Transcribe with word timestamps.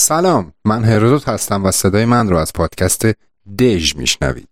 سلام 0.00 0.52
من 0.64 0.84
هرودوت 0.84 1.28
هستم 1.28 1.64
و 1.64 1.70
صدای 1.70 2.04
من 2.04 2.28
رو 2.28 2.36
از 2.36 2.52
پادکست 2.52 3.06
دژ 3.58 3.96
میشنوید. 3.96 4.48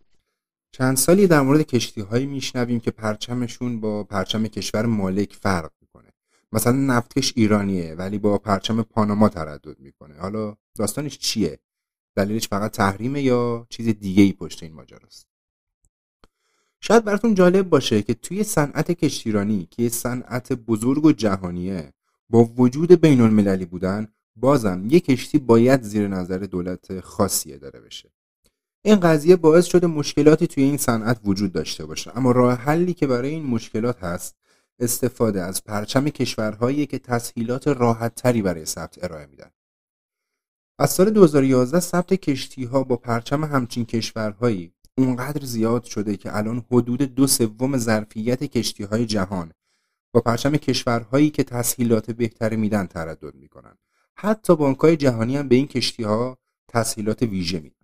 چند 0.72 0.96
سالی 0.96 1.26
در 1.26 1.40
مورد 1.40 1.62
کشتی 1.62 2.00
هایی 2.00 2.26
میشنویم 2.26 2.80
که 2.80 2.90
پرچمشون 2.90 3.80
با 3.80 4.04
پرچم 4.04 4.46
کشور 4.46 4.86
مالک 4.86 5.36
فرق 5.40 5.70
می‌کنه. 5.80 6.12
مثلا 6.52 6.72
نفتکش 6.72 7.32
ایرانیه 7.36 7.94
ولی 7.94 8.18
با 8.18 8.38
پرچم 8.38 8.82
پاناما 8.82 9.28
تردد 9.28 9.80
می‌کنه. 9.80 10.14
حالا 10.20 10.56
داستانش 10.74 11.18
چیه؟ 11.18 11.58
دلیلش 12.16 12.48
فقط 12.48 12.70
تحریمه 12.70 13.22
یا 13.22 13.66
چیز 13.70 13.86
دیگه 13.86 14.22
ای 14.22 14.32
پشت 14.32 14.62
این 14.62 14.72
ماجراست؟ 14.72 15.26
شاید 16.80 17.04
براتون 17.04 17.34
جالب 17.34 17.68
باشه 17.68 18.02
که 18.02 18.14
توی 18.14 18.44
صنعت 18.44 18.90
کشتیرانی 18.90 19.68
که 19.70 19.88
صنعت 19.88 20.52
بزرگ 20.52 21.04
و 21.04 21.12
جهانیه 21.12 21.92
با 22.30 22.44
وجود 22.44 22.92
بین 22.92 23.20
المللی 23.20 23.64
بودن 23.64 24.08
بازم 24.40 24.82
یک 24.90 25.04
کشتی 25.04 25.38
باید 25.38 25.82
زیر 25.82 26.08
نظر 26.08 26.38
دولت 26.38 27.00
خاصی 27.00 27.52
اداره 27.52 27.80
بشه. 27.80 28.10
این 28.82 29.00
قضیه 29.00 29.36
باعث 29.36 29.66
شده 29.66 29.86
مشکلاتی 29.86 30.46
توی 30.46 30.62
این 30.62 30.76
صنعت 30.76 31.20
وجود 31.24 31.52
داشته 31.52 31.86
باشه. 31.86 32.16
اما 32.16 32.32
راه 32.32 32.54
حلی 32.54 32.94
که 32.94 33.06
برای 33.06 33.30
این 33.30 33.46
مشکلات 33.46 34.04
هست 34.04 34.36
استفاده 34.78 35.42
از 35.42 35.64
پرچم 35.64 36.08
کشورهایی 36.08 36.86
که 36.86 36.98
تسهیلات 36.98 37.68
راحت 37.68 38.14
تری 38.14 38.42
برای 38.42 38.64
ثبت 38.64 39.04
ارائه 39.04 39.26
میدن. 39.26 39.50
از 40.78 40.90
سال 40.90 41.10
2011 41.10 41.80
ثبت 41.80 42.14
کشتی 42.14 42.64
ها 42.64 42.84
با 42.84 42.96
پرچم 42.96 43.44
همچین 43.44 43.84
کشورهایی 43.86 44.72
اونقدر 44.98 45.44
زیاد 45.44 45.84
شده 45.84 46.16
که 46.16 46.36
الان 46.36 46.64
حدود 46.70 47.02
دو 47.02 47.26
سوم 47.26 47.76
ظرفیت 47.76 48.44
کشتی 48.44 48.84
های 48.84 49.06
جهان 49.06 49.52
با 50.14 50.20
پرچم 50.20 50.56
کشورهایی 50.56 51.30
که 51.30 51.44
تسهیلات 51.44 52.10
بهتری 52.10 52.56
میدن 52.56 52.86
تردد 52.86 53.34
می‌کنن. 53.34 53.78
حتی 54.20 54.56
بانکهای 54.56 54.96
جهانی 54.96 55.36
هم 55.36 55.48
به 55.48 55.56
این 55.56 55.66
کشتی 55.66 56.02
ها 56.02 56.38
تسهیلات 56.68 57.22
ویژه 57.22 57.60
میدن. 57.60 57.76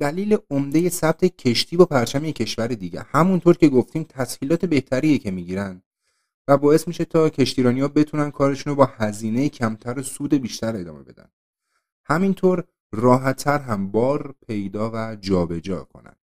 دلیل 0.00 0.38
عمده 0.50 0.88
ثبت 0.88 1.24
کشتی 1.24 1.76
با 1.76 1.84
پرچم 1.84 2.24
یک 2.24 2.36
کشور 2.36 2.66
دیگه. 2.66 3.06
همونطور 3.08 3.56
که 3.56 3.68
گفتیم 3.68 4.02
تسهیلات 4.02 4.64
بهتریه 4.64 5.18
که 5.18 5.30
می‌گیرن 5.30 5.82
و 6.48 6.56
باعث 6.56 6.88
میشه 6.88 7.04
تا 7.04 7.28
کشتیرانی 7.28 7.80
ها 7.80 7.88
بتونن 7.88 8.30
کارشون 8.30 8.70
رو 8.70 8.76
با 8.76 8.86
هزینه 8.96 9.48
کمتر 9.48 9.98
و 9.98 10.02
سود 10.02 10.34
بیشتر 10.34 10.76
ادامه 10.76 11.02
بدن. 11.02 11.28
همینطور 12.04 12.64
راحتتر 12.92 13.58
هم 13.58 13.90
بار 13.90 14.34
پیدا 14.46 14.90
و 14.94 15.16
جابجا 15.16 15.60
جا 15.60 15.84
کنن. 15.84 16.16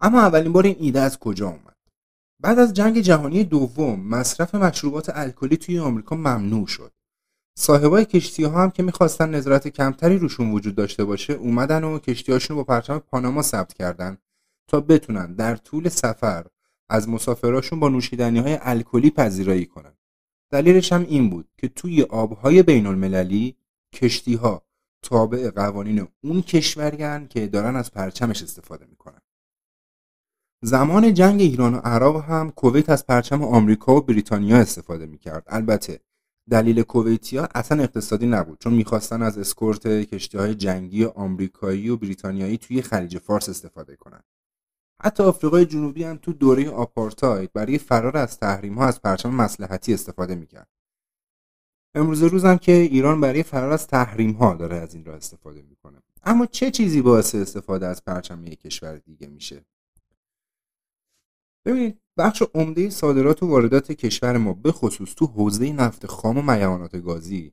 اما 0.00 0.20
اولین 0.20 0.52
بار 0.52 0.66
این 0.66 0.76
ایده 0.78 1.00
از 1.00 1.18
کجا 1.18 1.48
اومد؟ 1.48 1.76
بعد 2.40 2.58
از 2.58 2.74
جنگ 2.74 3.00
جهانی 3.00 3.44
دوم 3.44 4.00
مصرف 4.00 4.54
مشروبات 4.54 5.10
الکلی 5.14 5.56
توی 5.56 5.78
آمریکا 5.78 6.16
ممنوع 6.16 6.66
شد. 6.66 6.92
صاحبای 7.54 8.04
کشتی 8.04 8.44
ها 8.44 8.62
هم 8.62 8.70
که 8.70 8.82
می‌خواستن 8.82 9.34
نظارت 9.34 9.68
کمتری 9.68 10.18
روشون 10.18 10.50
وجود 10.50 10.74
داشته 10.74 11.04
باشه 11.04 11.32
اومدن 11.32 11.84
و 11.84 11.98
کشتی 11.98 12.32
هاشون 12.32 12.56
رو 12.56 12.64
با 12.64 12.74
پرچم 12.74 12.98
پاناما 12.98 13.42
ثبت 13.42 13.74
کردن 13.74 14.18
تا 14.68 14.80
بتونن 14.80 15.34
در 15.34 15.56
طول 15.56 15.88
سفر 15.88 16.46
از 16.88 17.08
مسافراشون 17.08 17.80
با 17.80 17.88
نوشیدنی 17.88 18.38
های 18.38 18.58
الکلی 18.62 19.10
پذیرایی 19.10 19.66
کنن. 19.66 19.92
دلیلش 20.50 20.92
هم 20.92 21.02
این 21.02 21.30
بود 21.30 21.48
که 21.56 21.68
توی 21.68 22.02
آبهای 22.02 22.62
بین 22.62 22.86
المللی 22.86 23.56
کشتی 23.92 24.34
ها 24.34 24.62
تابع 25.02 25.50
قوانین 25.50 26.08
اون 26.24 26.42
کشوریان 26.42 27.28
که 27.28 27.46
دارن 27.46 27.76
از 27.76 27.90
پرچمش 27.90 28.42
استفاده 28.42 28.86
می‌کنن. 28.86 29.20
زمان 30.62 31.14
جنگ 31.14 31.40
ایران 31.40 31.74
و 31.74 31.78
عراق 31.78 32.24
هم 32.24 32.50
کویت 32.50 32.90
از 32.90 33.06
پرچم 33.06 33.42
آمریکا 33.42 33.96
و 33.96 34.00
بریتانیا 34.00 34.56
استفاده 34.56 35.06
می‌کرد. 35.06 35.44
البته 35.46 36.00
دلیل 36.50 36.82
کویتیا 36.82 37.48
اصلا 37.54 37.82
اقتصادی 37.82 38.26
نبود 38.26 38.58
چون 38.58 38.74
می‌خواستن 38.74 39.22
از 39.22 39.38
اسکورت 39.38 39.86
کشتی 39.86 40.38
های 40.38 40.54
جنگی 40.54 41.04
آمریکایی 41.04 41.88
و 41.88 41.96
بریتانیایی 41.96 42.58
توی 42.58 42.82
خلیج 42.82 43.18
فارس 43.18 43.48
استفاده 43.48 43.96
کنند. 43.96 44.24
حتی 45.02 45.22
آفریقای 45.22 45.66
جنوبی 45.66 46.04
هم 46.04 46.16
تو 46.16 46.32
دوره 46.32 46.70
آپارتاید 46.70 47.52
برای 47.52 47.78
فرار 47.78 48.16
از 48.16 48.38
تحریم 48.38 48.78
ها 48.78 48.86
از 48.86 49.02
پرچم 49.02 49.30
مسلحتی 49.30 49.94
استفاده 49.94 50.34
می‌کرد. 50.34 50.68
امروز 51.94 52.22
روز 52.22 52.44
هم 52.44 52.58
که 52.58 52.72
ایران 52.72 53.20
برای 53.20 53.42
فرار 53.42 53.72
از 53.72 53.86
تحریم 53.86 54.32
ها 54.32 54.54
داره 54.54 54.76
از 54.76 54.94
این 54.94 55.04
راه 55.04 55.16
استفاده 55.16 55.62
می‌کنه. 55.62 55.98
اما 56.24 56.46
چه 56.46 56.70
چیزی 56.70 57.02
باعث 57.02 57.34
استفاده 57.34 57.86
از 57.86 58.04
پرچم 58.04 58.46
یک 58.46 58.60
کشور 58.60 58.96
دیگه 58.96 59.26
میشه؟ 59.26 59.64
ببینید 61.64 62.01
بخش 62.18 62.42
عمده 62.54 62.90
صادرات 62.90 63.42
و 63.42 63.46
واردات 63.46 63.92
کشور 63.92 64.36
ما 64.36 64.52
به 64.52 64.72
خصوص 64.72 65.14
تو 65.14 65.26
حوزه 65.26 65.72
نفت 65.72 66.06
خام 66.06 66.38
و 66.38 66.42
میوانات 66.42 66.96
گازی 66.96 67.52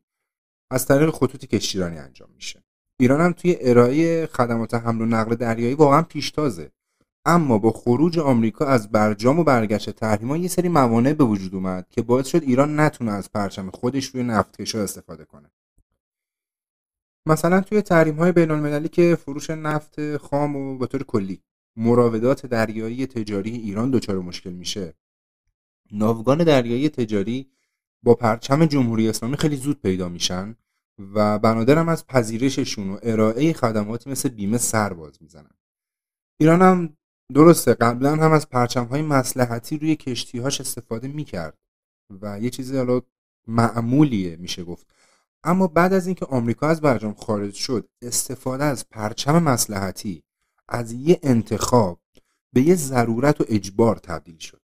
از 0.72 0.86
طریق 0.86 1.10
خطوط 1.10 1.46
کشتیرانی 1.46 1.98
انجام 1.98 2.30
میشه. 2.36 2.64
ایران 3.00 3.22
هم 3.22 3.32
توی 3.32 3.58
ارائه 3.62 4.26
خدمات 4.26 4.74
حمل 4.74 5.02
و 5.02 5.06
نقل 5.06 5.36
دریایی 5.36 5.74
واقعا 5.74 6.02
پیشتازه. 6.02 6.72
اما 7.26 7.58
با 7.58 7.72
خروج 7.72 8.20
آمریکا 8.20 8.66
از 8.66 8.92
برجام 8.92 9.40
و 9.40 9.44
برگشت 9.44 9.90
تحریما 9.90 10.38
یه 10.38 10.48
سری 10.48 10.70
موانع 10.70 11.14
به 11.14 11.24
وجود 11.24 11.56
اومد 11.56 11.88
که 11.90 12.02
باعث 12.02 12.28
شد 12.28 12.44
ایران 12.44 12.80
نتونه 12.80 13.12
از 13.12 13.32
پرچم 13.32 13.70
خودش 13.70 14.06
روی 14.06 14.24
نفتکشا 14.24 14.84
استفاده 14.84 15.26
کنه. 15.26 15.52
مثلا 17.26 17.62
توی 17.62 17.82
تحریم 17.82 18.16
های 18.16 18.32
بین 18.32 18.88
که 18.88 19.16
فروش 19.16 19.50
نفت 19.50 20.18
خام 20.18 20.56
و 20.56 20.78
به 20.78 20.88
طور 20.88 21.04
کلی 21.04 21.44
مراودات 21.76 22.46
دریایی 22.46 23.08
تجاری 23.08 23.52
ایران 23.52 23.92
دچار 23.92 24.20
مشکل 24.20 24.54
میشه. 24.54 24.94
ناوگان 25.92 26.44
دریایی 26.44 26.90
تجاری 26.90 27.52
با 28.04 28.16
پرچم 28.16 28.66
جمهوری 28.66 29.10
اسلامی 29.10 29.38
خیلی 29.38 29.56
زود 29.56 29.82
پیدا 29.82 30.10
میشن 30.10 30.56
و 31.14 31.40
بنادرم 31.40 31.90
از 31.90 32.08
پذیرششون 32.08 32.90
و 32.90 33.00
ارائه 33.04 33.54
خدماتی 33.54 34.10
مثل 34.10 34.30
بیمه 34.30 34.58
سر 34.58 34.94
باز 34.94 35.18
می‌زنن. 35.22 35.52
ایران 36.40 36.62
هم 36.62 36.98
درسته 37.34 37.74
قبلا 37.74 38.16
هم 38.16 38.32
از 38.32 38.50
پرچم 38.50 38.86
های 38.86 39.02
مسلحتی 39.02 39.78
روی 39.78 39.96
کشتیهاش 39.96 40.62
استفاده 40.62 41.08
می‌کرد 41.08 41.58
و 42.22 42.40
یه 42.40 42.50
چیزی 42.50 42.78
حالا 42.78 43.02
معمولیه 43.48 44.36
میشه 44.36 44.64
گفت. 44.64 44.88
اما 45.44 45.68
بعد 45.68 45.94
از 45.94 46.08
اینکه 46.08 46.26
آمریکا 46.26 46.68
از 46.68 46.82
برجام 46.82 47.14
خارج 47.14 47.54
شد 47.54 47.90
استفاده 48.02 48.64
از 48.64 48.90
پرچم 48.90 49.44
مسلحتی 49.44 50.24
از 50.70 50.92
یه 50.92 51.20
انتخاب 51.24 52.00
به 52.54 52.62
یه 52.62 52.76
ضرورت 52.76 53.42
و 53.42 53.46
اجبار 53.48 53.96
تبدیل 53.96 54.38
شد. 54.38 54.62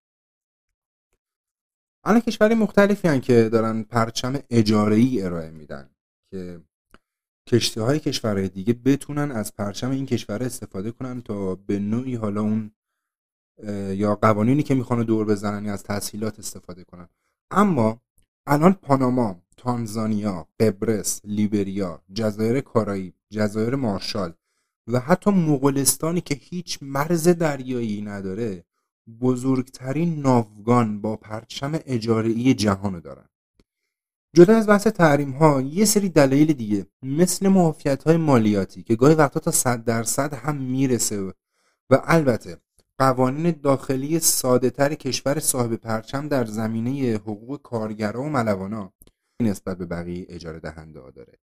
الان 2.04 2.20
کشوری 2.20 2.56
مختلفی 2.56 3.08
هن 3.08 3.22
که 3.22 3.50
دارن 3.50 3.84
پرچم 3.84 4.40
اجاره 4.50 4.96
ای 4.96 5.22
ارائه 5.22 5.52
میدن 5.52 5.90
که 6.32 6.62
کشتی 7.48 7.80
های 7.80 8.00
کشورهای 8.00 8.50
دیگه 8.50 8.74
بتونن 8.74 9.32
از 9.32 9.56
پرچم 9.56 9.92
این 9.92 10.06
کشور 10.06 10.44
استفاده 10.44 10.92
کنن 10.92 11.22
تا 11.22 11.56
به 11.56 11.80
نوعی 11.80 12.16
حالا 12.16 12.42
اون 12.42 12.72
یا 13.90 14.16
قوانینی 14.16 14.64
که 14.64 14.76
می‌خوان 14.76 15.04
دور 15.04 15.26
بزنن 15.26 15.70
از 15.70 15.84
تسهیلات 15.84 16.40
استفاده 16.40 16.84
کنن. 16.84 17.10
اما 17.52 18.02
الان 18.48 18.74
پاناما، 18.74 19.42
تانزانیا، 19.58 20.48
قبرس، 20.60 21.22
لیبریا، 21.24 22.02
جزایر 22.14 22.62
کارائیب، 22.62 23.14
جزایر 23.30 23.76
مارشال 23.76 24.34
و 24.88 25.00
حتی 25.00 25.32
مغولستانی 25.32 26.22
که 26.22 26.36
هیچ 26.36 26.80
مرز 26.82 27.28
دریایی 27.28 28.02
نداره 28.02 28.64
بزرگترین 29.22 30.22
ناوگان 30.22 31.02
با 31.02 31.16
پرچم 31.16 31.80
اجاره‌ای 31.86 32.54
جهان 32.54 33.00
دارن. 33.00 33.30
جدا 34.36 34.56
از 34.58 34.68
بحث 34.68 34.88
تحریم 34.88 35.32
ها 35.32 35.62
یه 35.62 35.86
سری 35.86 36.10
دلایل 36.10 36.54
دیگه 36.54 36.86
مثل 37.02 37.48
معافیت 37.48 38.04
های 38.04 38.18
مالیاتی 38.18 38.84
که 38.84 38.96
گاهی 38.96 39.16
وقتا 39.16 39.40
تا 39.40 39.52
صد 39.52 39.84
درصد 39.84 40.34
هم 40.34 40.56
می‌رسه 40.56 41.22
و 41.90 42.02
البته 42.04 42.58
قوانین 42.98 43.52
داخلی 43.64 44.20
ساده 44.20 44.70
تر 44.70 44.94
کشور 44.94 45.40
صاحب 45.40 45.76
پرچم 45.76 46.28
در 46.28 46.46
زمینه 46.46 47.14
حقوق 47.16 47.62
کارگرا 47.62 48.22
و 48.22 48.30
ملوانا 48.30 48.94
نسبت 49.42 49.78
به 49.78 49.86
بقیه 49.86 50.26
اجاره 50.30 50.60
دهنده 50.60 51.12
داره. 51.16 51.40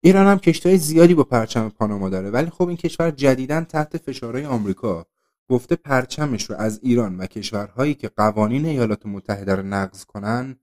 ایران 0.00 0.26
هم 0.26 0.38
کشتهای 0.38 0.78
زیادی 0.78 1.14
با 1.14 1.24
پرچم 1.24 1.68
پاناما 1.68 2.08
داره. 2.08 2.30
ولی 2.30 2.50
خب 2.50 2.68
این 2.68 2.76
کشور 2.76 3.10
جدیدا 3.10 3.60
تحت 3.60 3.96
فشارهای 3.96 4.44
آمریکا 4.44 5.06
گفته 5.48 5.76
پرچمش 5.76 6.50
رو 6.50 6.56
از 6.56 6.80
ایران 6.82 7.16
و 7.16 7.26
کشورهایی 7.26 7.94
که 7.94 8.08
قوانین 8.08 8.66
ایالات 8.66 9.06
متحده 9.06 9.54
رو 9.54 9.62
نقض 9.62 10.04
کنن 10.04 10.56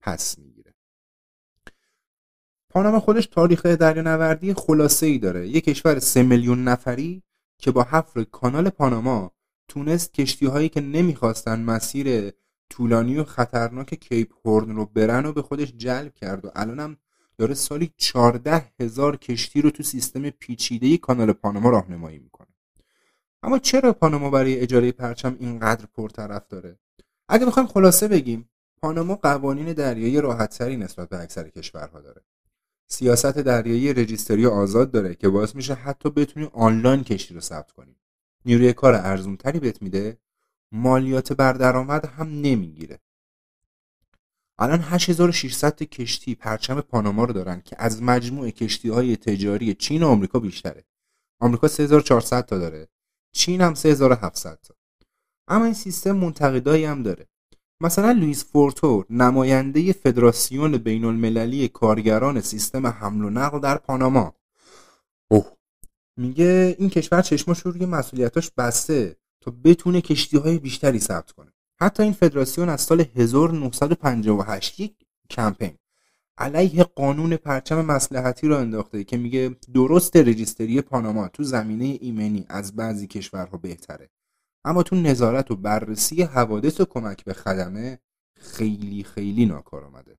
پس 0.00 0.38
می‌گیره. 0.38 0.74
پاناما 2.70 3.00
خودش 3.00 3.26
تاریخ 3.26 3.66
دریانوردی 3.66 4.54
خلاصه 4.54 5.06
ای 5.06 5.18
داره. 5.18 5.48
یک 5.48 5.64
کشور 5.64 5.98
سه 5.98 6.22
میلیون 6.22 6.64
نفری 6.64 7.22
که 7.58 7.70
با 7.70 7.82
حفر 7.82 8.24
کانال 8.24 8.70
پاناما 8.70 9.32
تونست 9.68 10.14
کشتی 10.14 10.46
هایی 10.46 10.68
که 10.68 10.80
نمی‌خواستن 10.80 11.60
مسیر 11.60 12.32
طولانی 12.70 13.18
و 13.18 13.24
خطرناک 13.24 13.94
کیپ 13.94 14.32
هورن 14.44 14.76
رو 14.76 14.86
برن 14.86 15.26
و 15.26 15.32
به 15.32 15.42
خودش 15.42 15.72
جلب 15.76 16.14
کرد 16.14 16.44
و 16.44 16.50
الانم 16.54 16.96
داره 17.42 17.54
سالی 17.54 17.92
14 17.96 18.64
هزار 18.80 19.16
کشتی 19.16 19.62
رو 19.62 19.70
تو 19.70 19.82
سیستم 19.82 20.30
پیچیده 20.30 20.96
کانال 20.96 21.32
پاناما 21.32 21.70
راهنمایی 21.70 22.18
می‌کنه. 22.18 22.46
اما 23.42 23.58
چرا 23.58 23.92
پاناما 23.92 24.30
برای 24.30 24.60
اجاره 24.60 24.92
پرچم 24.92 25.36
اینقدر 25.40 25.86
پرطرف 25.86 26.48
داره؟ 26.48 26.78
اگه 27.28 27.46
بخوایم 27.46 27.68
خلاصه 27.68 28.08
بگیم 28.08 28.48
پاناما 28.76 29.14
قوانین 29.14 29.72
دریایی 29.72 30.20
راحتتری 30.20 30.76
نسبت 30.76 31.08
به 31.08 31.20
اکثر 31.22 31.48
کشورها 31.48 32.00
داره. 32.00 32.22
سیاست 32.86 33.38
دریایی 33.38 33.92
رجیستری 33.92 34.46
آزاد 34.46 34.90
داره 34.90 35.14
که 35.14 35.28
باعث 35.28 35.54
میشه 35.54 35.74
حتی 35.74 36.10
بتونی 36.10 36.48
آنلاین 36.52 37.04
کشتی 37.04 37.34
رو 37.34 37.40
ثبت 37.40 37.70
کنی. 37.70 37.96
نیروی 38.44 38.72
کار 38.72 38.94
ارزونتری 38.94 39.60
بهت 39.60 39.82
میده 39.82 40.18
مالیات 40.72 41.32
بر 41.32 41.52
درآمد 41.52 42.04
هم 42.04 42.28
نمی‌گیره. 42.28 42.98
الان 44.62 44.80
8600 44.80 45.82
کشتی 45.82 46.34
پرچم 46.34 46.80
پاناما 46.80 47.24
رو 47.24 47.32
دارن 47.32 47.60
که 47.64 47.76
از 47.78 48.02
مجموع 48.02 48.50
کشتی 48.50 48.88
های 48.88 49.16
تجاری 49.16 49.74
چین 49.74 50.02
و 50.02 50.08
آمریکا 50.08 50.38
بیشتره. 50.38 50.84
آمریکا 51.40 51.68
3400 51.68 52.46
تا 52.46 52.58
داره. 52.58 52.88
چین 53.32 53.60
هم 53.60 53.74
3700 53.74 54.58
تا. 54.62 54.74
اما 55.48 55.64
این 55.64 55.74
سیستم 55.74 56.12
منتقدایی 56.12 56.84
هم 56.84 57.02
داره. 57.02 57.28
مثلا 57.80 58.12
لوئیس 58.12 58.44
فورتو 58.44 59.04
نماینده 59.10 59.92
فدراسیون 59.92 60.76
بین 60.78 61.04
المللی 61.04 61.68
کارگران 61.68 62.40
سیستم 62.40 62.86
حمل 62.86 63.24
و 63.24 63.30
نقل 63.30 63.60
در 63.60 63.78
پاناما. 63.78 64.34
اوه. 65.30 65.52
میگه 66.16 66.76
این 66.78 66.90
کشور 66.90 67.22
چشماش 67.22 67.60
رو 67.60 67.70
روی 67.70 67.86
مسئولیتاش 67.86 68.50
بسته 68.50 69.16
تا 69.40 69.50
بتونه 69.64 70.00
کشتی 70.00 70.38
های 70.38 70.58
بیشتری 70.58 70.98
ثبت 70.98 71.30
کنه. 71.32 71.52
حتی 71.80 72.02
این 72.02 72.12
فدراسیون 72.12 72.68
از 72.68 72.80
سال 72.80 73.04
1958 73.16 74.80
یک 74.80 74.94
کمپین 75.30 75.78
علیه 76.38 76.84
قانون 76.84 77.36
پرچم 77.36 77.84
مسلحتی 77.84 78.48
را 78.48 78.60
انداخته 78.60 79.04
که 79.04 79.16
میگه 79.16 79.56
درست 79.74 80.16
رجیستری 80.16 80.80
پاناما 80.80 81.28
تو 81.28 81.42
زمینه 81.42 81.98
ایمنی 82.00 82.46
از 82.48 82.76
بعضی 82.76 83.06
کشورها 83.06 83.58
بهتره. 83.58 84.10
اما 84.64 84.82
تو 84.82 84.96
نظارت 84.96 85.50
و 85.50 85.56
بررسی 85.56 86.22
حوادث 86.22 86.80
و 86.80 86.84
کمک 86.84 87.24
به 87.24 87.32
خدمه 87.32 87.98
خیلی 88.36 89.04
خیلی 89.04 89.46
ناکار 89.46 89.84
آمده 89.84 90.18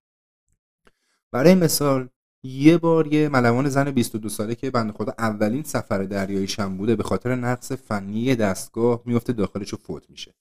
برای 1.31 1.55
مثال 1.55 2.09
یه 2.43 2.77
بار 2.77 3.13
یه 3.13 3.29
ملوان 3.29 3.69
زن 3.69 3.91
22 3.91 4.29
ساله 4.29 4.55
که 4.55 4.71
بند 4.71 4.91
خدا 4.91 5.13
اولین 5.17 5.63
سفر 5.63 6.03
دریایی 6.03 6.47
شم 6.47 6.77
بوده 6.77 6.95
به 6.95 7.03
خاطر 7.03 7.35
نقص 7.35 7.71
فنی 7.71 8.35
دستگاه 8.35 9.01
میفته 9.05 9.33
داخلش 9.33 9.73
و 9.73 9.77
فوت 9.77 10.09
میشه. 10.09 10.33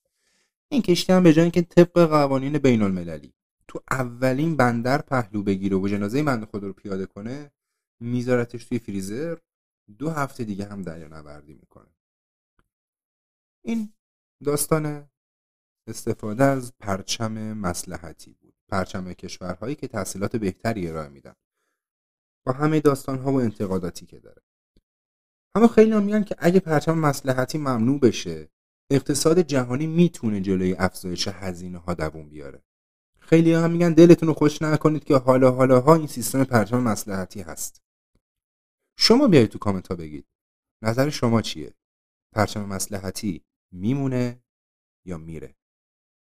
این 0.73 0.83
کشتی 0.83 1.13
هم 1.13 1.23
به 1.23 1.33
جای 1.33 1.51
که 1.51 1.63
طبق 1.63 2.07
قوانین 2.07 2.59
بین 2.59 2.83
المللی 2.83 3.35
تو 3.69 3.81
اولین 3.91 4.57
بندر 4.57 5.03
پهلو 5.03 5.43
بگیره 5.43 5.77
و 5.77 5.89
جنازه 5.89 6.23
بند 6.23 6.45
خدا 6.45 6.67
رو 6.67 6.73
پیاده 6.73 7.07
کنه 7.07 7.51
میذارتش 8.01 8.65
توی 8.65 8.79
فریزر 8.79 9.39
دو 9.99 10.11
هفته 10.11 10.45
دیگه 10.45 10.65
هم 10.65 10.83
دریا 10.83 11.09
نوردی 11.09 11.55
می‌کنه. 11.55 11.91
این 13.65 13.93
داستان 14.45 15.11
استفاده 15.89 16.45
از 16.45 16.73
پرچم 16.79 17.53
مسلحتی 17.53 18.33
بود. 18.33 18.55
پرچم 18.69 19.13
کشورهایی 19.13 19.75
که 19.75 19.89
تحصیلات 19.89 20.37
بهتری 20.37 20.89
ارائه 20.89 21.09
میدن. 21.09 21.35
با 22.47 22.53
همه 22.53 22.81
داستان 22.81 23.19
ها 23.19 23.33
و 23.33 23.41
انتقاداتی 23.41 24.07
که 24.07 24.21
داره. 24.21 24.43
اما 25.55 25.69
خیلی 25.69 25.93
هم 25.93 26.03
میگن 26.03 26.25
که 26.25 26.37
اگه 26.39 26.61
پرچم 26.61 26.99
مسلحتی 26.99 27.59
ممنوع 27.59 28.01
بشه 28.01 28.49
اقتصاد 28.91 29.41
جهانی 29.41 29.87
می‌تونه 29.87 30.41
جلوی 30.41 30.75
افزایش 30.75 31.29
هزینه 31.29 31.79
ها 31.79 31.95
دووم 31.95 32.29
بیاره. 32.29 32.63
خیلی 33.21 33.53
هم 33.53 33.71
میگن 33.71 33.93
دلتون 33.93 34.27
رو 34.29 34.35
خوش 34.35 34.63
نکنید 34.63 35.05
که 35.05 35.17
حالا 35.17 35.51
حالا 35.51 35.81
ها 35.81 35.95
این 35.95 36.07
سیستم 36.07 36.45
پرچم 36.45 36.81
مسلحتی 36.81 37.41
هست. 37.41 37.83
شما 38.99 39.29
بیایید 39.29 39.51
تو 39.51 39.59
کامنت 39.59 39.89
ها 39.89 39.97
بگید 39.97 40.27
نظر 40.83 41.11
شما 41.11 41.43
چیه؟ 41.43 41.75
پرچم 42.33 42.65
مسلحتی 42.65 43.45
میمونه 43.73 44.43
یا 45.07 45.19
میره؟ 45.19 45.55